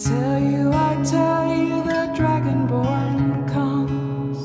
[0.00, 4.38] tell you, I tell you, the dragonborn comes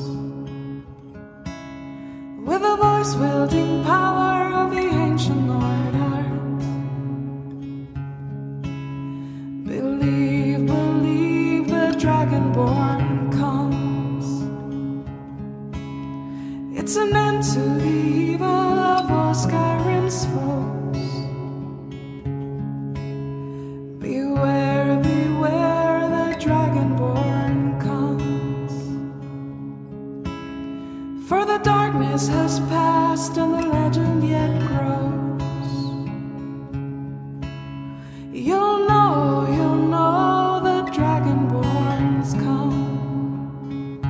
[2.46, 6.24] with a voice wielding power of the ancient order.
[9.64, 14.26] Believe, believe, the dragonborn comes.
[16.78, 17.96] It's an end to the
[18.32, 20.45] evil of all Skyrim's foes.
[32.16, 35.42] Has passed and the legend yet grows.
[38.32, 44.00] You'll know, you'll know the dragonborns come.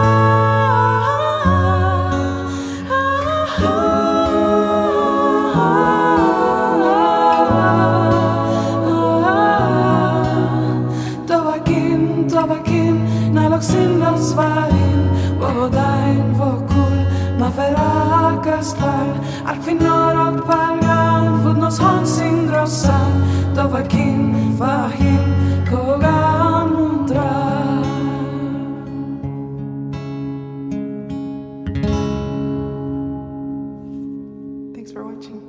[14.21, 16.99] הספרים, בו עדיין וכול
[17.37, 19.11] מברה כסלל,
[19.45, 23.11] על פינורות פלגן, פודנוס הונסין גרוסן,
[23.55, 25.35] טובקים והים,
[25.71, 27.83] קוגן ונדרן.
[34.75, 35.41] Thanks for watching.